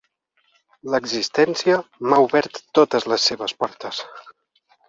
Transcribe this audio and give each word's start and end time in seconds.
L'existència 0.93 1.77
m'ha 2.07 2.19
obert 2.25 2.59
totes 2.81 3.09
les 3.15 3.31
seves 3.33 3.57
portes. 3.63 4.05